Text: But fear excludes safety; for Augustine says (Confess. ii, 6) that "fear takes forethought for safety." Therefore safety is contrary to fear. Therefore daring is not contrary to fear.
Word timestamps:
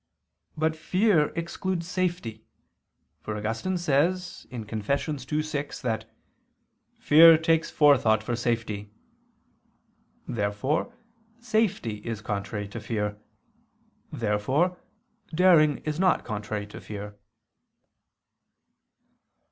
But 0.57 0.75
fear 0.75 1.25
excludes 1.35 1.87
safety; 1.87 2.43
for 3.21 3.37
Augustine 3.37 3.77
says 3.77 4.47
(Confess. 4.49 5.07
ii, 5.31 5.43
6) 5.43 5.81
that 5.83 6.05
"fear 6.97 7.37
takes 7.37 7.69
forethought 7.69 8.23
for 8.23 8.35
safety." 8.35 8.89
Therefore 10.27 10.91
safety 11.39 11.97
is 11.97 12.21
contrary 12.21 12.67
to 12.69 12.79
fear. 12.81 13.15
Therefore 14.11 14.79
daring 15.35 15.77
is 15.85 15.99
not 15.99 16.25
contrary 16.25 16.65
to 16.65 16.81
fear. 16.81 17.15